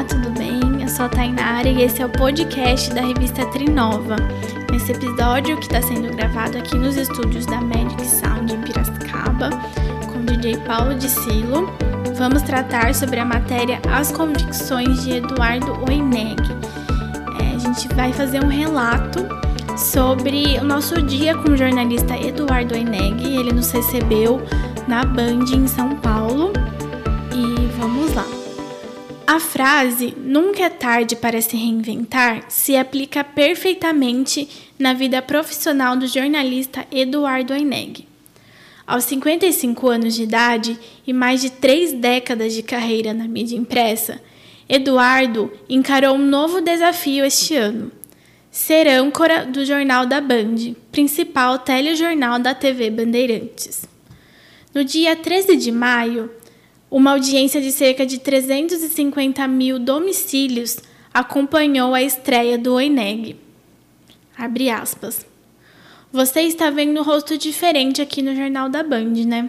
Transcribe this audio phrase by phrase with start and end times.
[0.00, 0.80] Olá, tudo bem?
[0.80, 4.16] Eu sou a Tainara e esse é o podcast da revista Trinova.
[4.72, 9.50] Nesse episódio, que está sendo gravado aqui nos estúdios da Magic Sound em Piracicaba,
[10.06, 11.70] com o DJ Paulo de Silo,
[12.16, 16.40] vamos tratar sobre a matéria As Convicções de Eduardo Oineg.
[17.38, 19.28] É, a gente vai fazer um relato
[19.76, 23.22] sobre o nosso dia com o jornalista Eduardo Oineg.
[23.22, 24.40] Ele nos recebeu
[24.88, 26.54] na Band em São Paulo.
[29.30, 36.08] A frase nunca é tarde para se reinventar se aplica perfeitamente na vida profissional do
[36.08, 38.08] jornalista Eduardo Oineg.
[38.84, 40.76] Aos 55 anos de idade
[41.06, 44.20] e mais de três décadas de carreira na mídia impressa,
[44.68, 47.92] Eduardo encarou um novo desafio este ano:
[48.50, 53.88] ser âncora do Jornal da Band, principal telejornal da TV Bandeirantes.
[54.74, 56.32] No dia 13 de maio,
[56.90, 60.78] uma audiência de cerca de 350 mil domicílios
[61.14, 63.36] acompanhou a estreia do Oineg.
[64.36, 65.24] Abre aspas.
[66.12, 69.48] Você está vendo um rosto diferente aqui no Jornal da Band, né?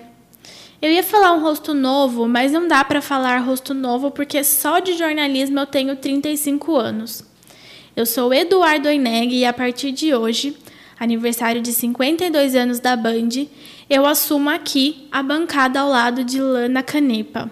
[0.80, 4.80] Eu ia falar um rosto novo, mas não dá para falar rosto novo porque só
[4.80, 7.24] de jornalismo eu tenho 35 anos.
[7.96, 10.56] Eu sou Eduardo Oineg e a partir de hoje,
[11.00, 13.48] aniversário de 52 anos da Band,
[13.92, 17.52] eu assumo aqui a bancada ao lado de Lana Canepa.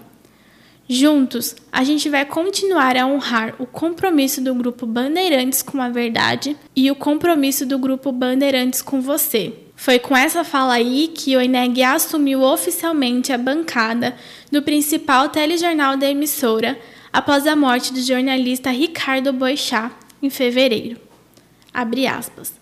[0.88, 6.56] Juntos, a gente vai continuar a honrar o compromisso do grupo Bandeirantes com a verdade
[6.74, 9.54] e o compromisso do grupo Bandeirantes com você.
[9.76, 14.16] Foi com essa fala aí que o Eneg assumiu oficialmente a bancada
[14.50, 16.80] do principal telejornal da emissora
[17.12, 19.92] após a morte do jornalista Ricardo Boixá
[20.24, 21.02] em fevereiro.
[21.74, 22.54] Abre aspas.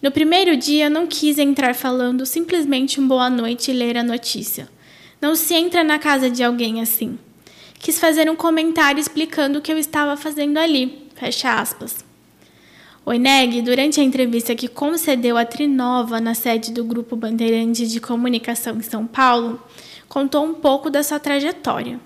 [0.00, 4.68] No primeiro dia, não quis entrar falando simplesmente um boa noite e ler a notícia.
[5.20, 7.18] Não se entra na casa de alguém assim.
[7.80, 11.08] Quis fazer um comentário explicando o que eu estava fazendo ali.
[11.16, 12.04] Fecha aspas.
[13.04, 18.76] Oineg, durante a entrevista que concedeu a Trinova na sede do Grupo Bandeirantes de Comunicação
[18.76, 19.60] em São Paulo,
[20.08, 21.98] contou um pouco da sua trajetória.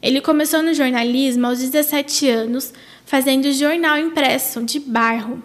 [0.00, 2.72] Ele começou no jornalismo aos 17 anos,
[3.04, 5.42] fazendo jornal impresso de bairro,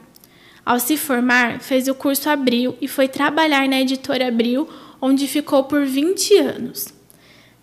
[0.65, 4.67] ao se formar, fez o curso Abril e foi trabalhar na editora Abril,
[4.99, 6.87] onde ficou por 20 anos.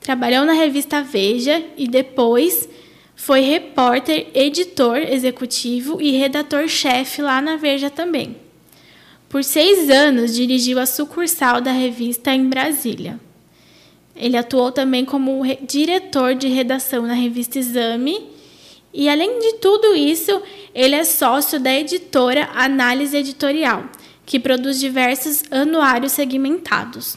[0.01, 2.69] Trabalhou na revista Veja e depois
[3.17, 8.37] foi repórter, editor executivo e redator-chefe lá na Veja também.
[9.29, 13.19] Por seis anos dirigiu a sucursal da revista em Brasília.
[14.15, 18.32] Ele atuou também como diretor de redação na revista Exame
[18.93, 20.43] e, além de tudo isso,
[20.75, 23.85] ele é sócio da editora Análise Editorial,
[24.27, 27.17] que produz diversos anuários segmentados.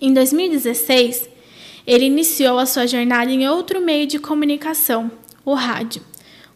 [0.00, 1.28] Em 2016,
[1.86, 5.10] ele iniciou a sua jornada em outro meio de comunicação,
[5.44, 6.02] o rádio,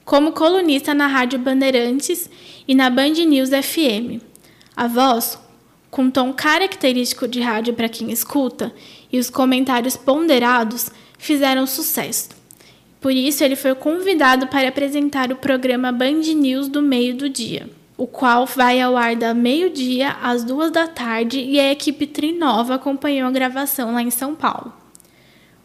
[0.05, 2.29] como colunista na Rádio Bandeirantes
[2.67, 4.21] e na Band News FM.
[4.77, 5.39] A voz,
[5.89, 8.75] com tom característico de rádio para quem escuta,
[9.13, 12.40] e os comentários ponderados fizeram sucesso.
[13.01, 17.71] Por isso, ele foi convidado para apresentar o programa Band News do meio do dia,
[17.97, 22.75] o qual vai ao ar da meio-dia às duas da tarde e a equipe Trinova
[22.75, 24.73] acompanhou a gravação lá em São Paulo.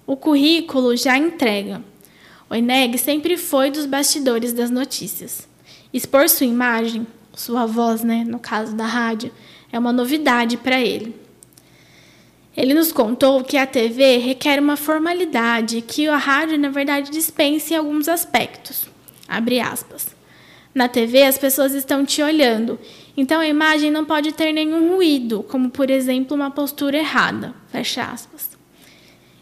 [0.07, 1.83] O currículo já entrega.
[2.49, 5.47] O Eneg sempre foi dos bastidores das notícias.
[5.91, 9.31] Expor sua imagem, sua voz, né, no caso da rádio,
[9.71, 11.24] é uma novidade para ele.
[12.55, 17.73] Ele nos contou que a TV requer uma formalidade que a rádio, na verdade, dispensa
[17.73, 18.87] em alguns aspectos.
[19.27, 20.07] Abre aspas.
[20.73, 22.79] Na TV, as pessoas estão te olhando,
[23.15, 27.53] então a imagem não pode ter nenhum ruído, como, por exemplo, uma postura errada.
[27.71, 28.49] Fecha aspas.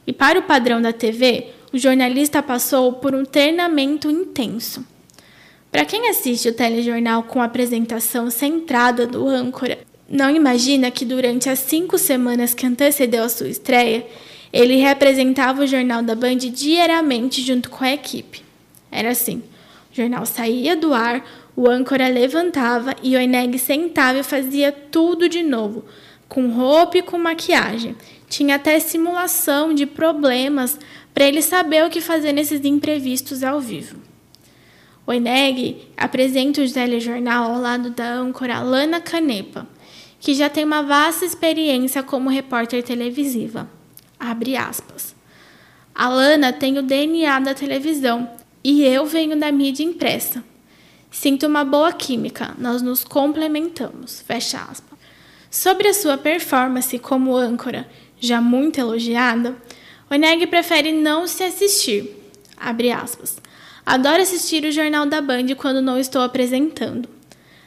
[0.05, 4.85] E para o padrão da TV, o jornalista passou por um treinamento intenso.
[5.71, 9.79] Para quem assiste o telejornal com apresentação centrada do âncora
[10.09, 14.05] não imagina que durante as cinco semanas que antecedeu a sua estreia,
[14.51, 18.43] ele representava o jornal da Band diariamente junto com a equipe.
[18.91, 19.41] Era assim:
[19.91, 25.27] o jornal saía do ar, o âncora levantava e o Eneg sentava e fazia tudo
[25.27, 25.85] de novo,
[26.27, 27.95] com roupa e com maquiagem.
[28.27, 30.77] Tinha até simulação de problemas
[31.13, 34.12] para ele saber o que fazer nesses imprevistos ao vivo.
[35.05, 39.67] O Eneg apresenta o telejornal ao lado da âncora Lana Canepa
[40.23, 43.69] que já tem uma vasta experiência como repórter televisiva.
[44.17, 45.13] Abre aspas.
[45.93, 48.31] A Lana tem o DNA da televisão
[48.63, 50.41] e eu venho da mídia impressa.
[51.11, 54.21] Sinto uma boa química, nós nos complementamos.
[54.21, 54.97] Fecha aspas.
[55.51, 57.85] Sobre a sua performance como âncora,
[58.17, 59.57] já muito elogiada,
[60.09, 62.31] Oneg prefere não se assistir.
[62.55, 63.35] Abre aspas.
[63.85, 67.09] Adoro assistir o Jornal da Band quando não estou apresentando.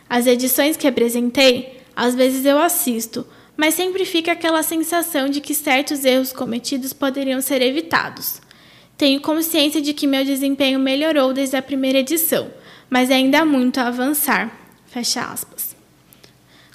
[0.08, 3.26] As edições que apresentei, às vezes eu assisto,
[3.56, 8.40] mas sempre fica aquela sensação de que certos erros cometidos poderiam ser evitados.
[8.96, 12.50] Tenho consciência de que meu desempenho melhorou desde a primeira edição,
[12.88, 14.56] mas ainda há muito a avançar.
[14.86, 15.76] Fecha aspas.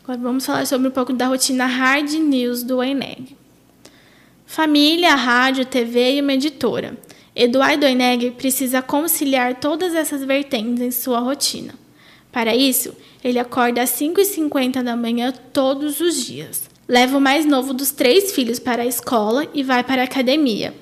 [0.03, 3.35] Agora vamos falar sobre um pouco da rotina hard news do Eneg.
[4.45, 6.97] Família, rádio, TV e uma editora.
[7.35, 11.73] Eduardo Eneg precisa conciliar todas essas vertentes em sua rotina.
[12.31, 12.93] Para isso,
[13.23, 16.69] ele acorda às 5h50 da manhã todos os dias.
[16.87, 20.73] Leva o mais novo dos três filhos para a escola e vai para a academia.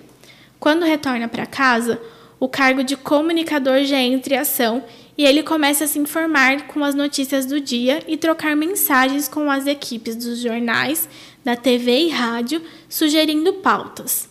[0.59, 2.01] Quando retorna para casa,
[2.39, 4.83] o cargo de comunicador já entra em ação
[5.15, 9.51] e ele começa a se informar com as notícias do dia e trocar mensagens com
[9.51, 11.07] as equipes dos jornais,
[11.43, 14.29] da TV e rádio, sugerindo pautas.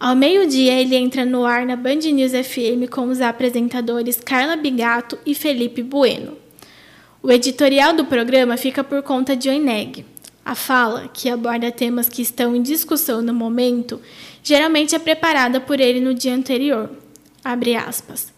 [0.00, 5.18] Ao meio-dia, ele entra no ar na Band News FM com os apresentadores Carla Bigato
[5.26, 6.38] e Felipe Bueno.
[7.22, 10.06] O editorial do programa fica por conta de Oineg.
[10.42, 14.00] A fala, que aborda temas que estão em discussão no momento,
[14.42, 16.88] geralmente é preparada por ele no dia anterior.
[17.44, 18.32] Abre aspas.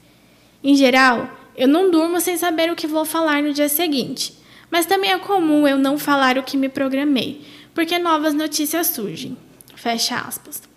[0.64, 4.36] Em geral, eu não durmo sem saber o que vou falar no dia seguinte,
[4.68, 7.42] mas também é comum eu não falar o que me programei,
[7.72, 9.36] porque novas notícias surgem.
[9.76, 10.71] Fecha aspas.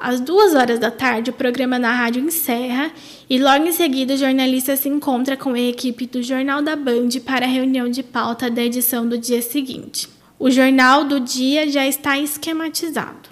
[0.00, 2.90] Às duas horas da tarde, o programa na rádio encerra
[3.28, 7.10] e logo em seguida o jornalista se encontra com a equipe do Jornal da Band
[7.24, 10.08] para a reunião de pauta da edição do dia seguinte.
[10.38, 13.28] O jornal do dia já está esquematizado.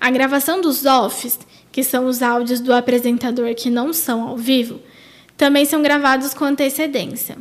[0.00, 1.38] A gravação dos offs
[1.78, 4.80] que são os áudios do apresentador que não são ao vivo,
[5.36, 7.38] também são gravados com antecedência.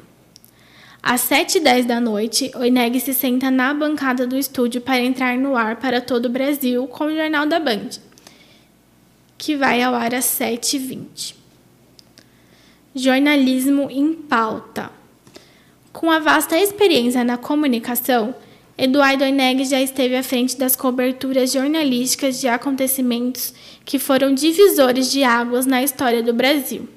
[1.10, 5.78] Às 7h10 da noite, Oineg se senta na bancada do estúdio para entrar no ar
[5.78, 7.92] para todo o Brasil com o Jornal da Band,
[9.38, 11.34] que vai ao ar às 7h20.
[12.94, 14.92] Jornalismo em pauta.
[15.94, 18.36] Com a vasta experiência na comunicação,
[18.78, 23.54] Eduardo Oineg já esteve à frente das coberturas jornalísticas de acontecimentos
[23.86, 26.97] que foram divisores de águas na história do Brasil.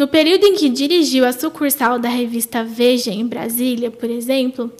[0.00, 4.72] No período em que dirigiu a sucursal da revista Veja em Brasília, por exemplo,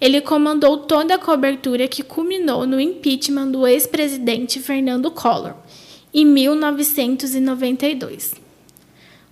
[0.00, 5.52] ele comandou toda a cobertura que culminou no impeachment do ex-presidente Fernando Collor,
[6.14, 8.32] em 1992.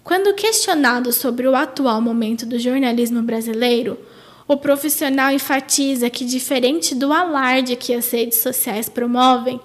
[0.04, 3.98] Quando questionado sobre o atual momento do jornalismo brasileiro,
[4.46, 9.58] o profissional enfatiza que, diferente do alarde que as redes sociais promovem,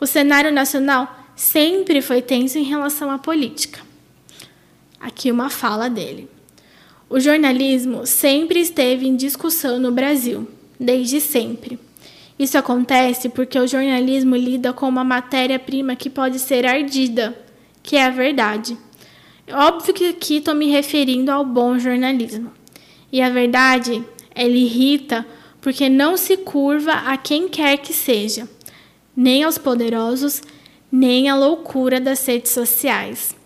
[0.00, 3.89] o cenário nacional sempre foi tenso em relação à política.
[5.00, 6.28] Aqui uma fala dele.
[7.08, 10.46] O jornalismo sempre esteve em discussão no Brasil,
[10.78, 11.78] desde sempre.
[12.38, 17.36] Isso acontece porque o jornalismo lida com uma matéria-prima que pode ser ardida,
[17.82, 18.76] que é a verdade.
[19.50, 22.52] Óbvio que aqui estou me referindo ao bom jornalismo.
[23.10, 24.04] E a verdade
[24.34, 25.26] ele irrita
[25.60, 28.48] porque não se curva a quem quer que seja,
[29.16, 30.42] nem aos poderosos,
[30.90, 33.36] nem à loucura das redes sociais.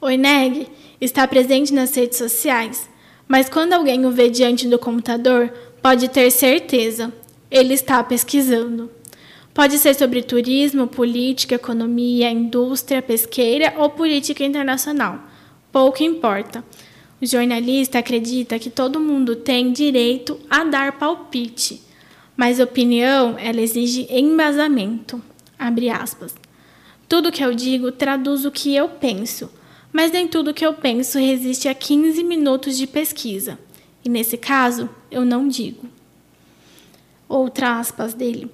[0.00, 0.68] O Ineg
[1.00, 2.88] está presente nas redes sociais,
[3.26, 7.12] mas quando alguém o vê diante do computador, pode ter certeza,
[7.50, 8.90] ele está pesquisando.
[9.52, 15.18] Pode ser sobre turismo, política, economia, indústria, pesqueira ou política internacional.
[15.72, 16.64] Pouco importa.
[17.20, 21.82] O jornalista acredita que todo mundo tem direito a dar palpite,
[22.36, 25.20] mas opinião ela exige embasamento.
[25.58, 26.34] Abre aspas.
[27.08, 29.50] Tudo que eu digo traduz o que eu penso,
[29.92, 33.58] mas nem tudo que eu penso resiste a 15 minutos de pesquisa.
[34.04, 35.86] E nesse caso, eu não digo.
[37.28, 38.50] Outra aspas dele.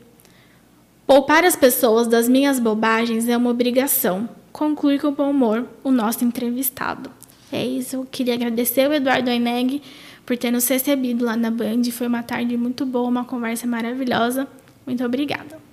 [1.07, 6.25] Poupar as pessoas das minhas bobagens é uma obrigação, conclui com bom humor o nosso
[6.25, 7.11] entrevistado.
[7.52, 7.97] É isso.
[7.97, 9.83] Eu queria agradecer o Eduardo Aineg
[10.25, 11.85] por ter nos recebido lá na Band.
[11.93, 14.49] Foi uma tarde muito boa, uma conversa maravilhosa.
[14.85, 15.66] Muito obrigada.